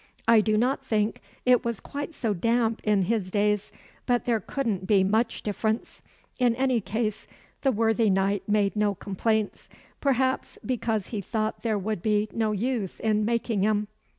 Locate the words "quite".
1.79-2.11